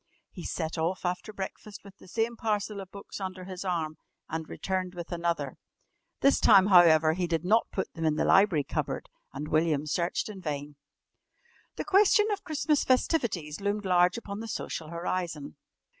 He 0.31 0.43
set 0.45 0.79
off 0.79 1.05
after 1.05 1.31
breakfast 1.31 1.83
with 1.83 1.97
the 1.99 2.07
same 2.07 2.35
parcel 2.35 2.81
of 2.81 2.89
books 2.89 3.21
under 3.21 3.43
his 3.43 3.63
arm 3.63 3.97
and 4.27 4.49
returned 4.49 4.95
with 4.95 5.11
another. 5.11 5.57
This 6.21 6.39
time, 6.39 6.65
however, 6.65 7.13
he 7.13 7.27
did 7.27 7.45
not 7.45 7.67
put 7.71 7.93
them 7.93 8.03
in 8.05 8.15
the 8.15 8.25
library 8.25 8.63
cupboard, 8.63 9.09
and 9.31 9.47
William 9.47 9.85
searched 9.85 10.27
in 10.27 10.41
vain. 10.41 10.75
The 11.75 11.85
question 11.85 12.25
of 12.31 12.43
Christmas 12.43 12.83
festivities 12.83 13.61
loomed 13.61 13.85
large 13.85 14.17
upon 14.17 14.39
the 14.39 14.47
social 14.47 14.87
horizon. 14.87 15.55